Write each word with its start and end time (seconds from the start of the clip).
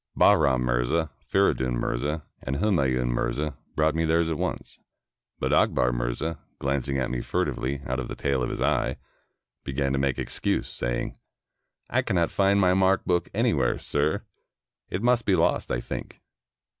Bahram 0.17 0.61
Mirza, 0.61 1.11
Fcridun 1.31 1.73
Mirza, 1.75 2.23
and 2.41 2.55
Humayim 2.55 3.09
Mirza 3.09 3.55
brought 3.75 3.93
me 3.93 4.03
theirs 4.03 4.31
at 4.31 4.37
once; 4.39 4.79
but 5.37 5.53
Akbar 5.53 5.91
Mirza, 5.91 6.39
glancing 6.57 6.97
at 6.97 7.11
me 7.11 7.21
furtively 7.21 7.83
out 7.85 7.99
of 7.99 8.07
the 8.07 8.15
tail 8.15 8.41
of 8.41 8.49
his 8.49 8.63
eye, 8.63 8.97
began 9.63 9.93
to 9.93 9.99
make 9.99 10.17
excuse, 10.17 10.67
saying— 10.69 11.19
"I 11.91 12.01
cannot 12.01 12.31
find 12.31 12.59
my 12.59 12.73
mark 12.73 13.05
book 13.05 13.29
anywhere, 13.35 13.77
sir. 13.77 14.23
It 14.89 15.03
must 15.03 15.23
be 15.23 15.35
lost, 15.35 15.69
I 15.69 15.79
think." 15.79 16.19